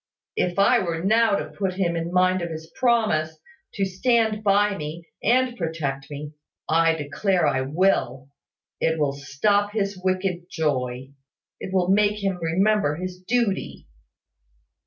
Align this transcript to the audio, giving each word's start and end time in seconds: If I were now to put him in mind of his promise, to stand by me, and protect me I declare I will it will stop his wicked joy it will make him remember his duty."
If 0.35 0.57
I 0.57 0.79
were 0.79 1.03
now 1.03 1.35
to 1.35 1.49
put 1.51 1.75
him 1.75 1.95
in 1.95 2.11
mind 2.11 2.41
of 2.41 2.49
his 2.49 2.71
promise, 2.75 3.37
to 3.75 3.85
stand 3.85 4.43
by 4.43 4.75
me, 4.75 5.07
and 5.21 5.55
protect 5.55 6.09
me 6.09 6.33
I 6.67 6.95
declare 6.95 7.45
I 7.45 7.61
will 7.61 8.29
it 8.79 8.97
will 8.97 9.13
stop 9.13 9.73
his 9.73 10.01
wicked 10.03 10.47
joy 10.49 11.11
it 11.59 11.71
will 11.71 11.89
make 11.91 12.23
him 12.23 12.39
remember 12.41 12.95
his 12.95 13.19
duty." 13.19 13.85